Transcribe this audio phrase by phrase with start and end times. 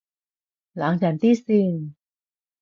[0.73, 1.93] 冷靜啲先